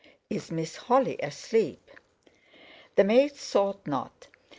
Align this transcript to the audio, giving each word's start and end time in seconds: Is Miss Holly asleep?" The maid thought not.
Is 0.31 0.49
Miss 0.49 0.77
Holly 0.77 1.15
asleep?" 1.21 1.91
The 2.95 3.03
maid 3.03 3.33
thought 3.33 3.85
not. 3.85 4.29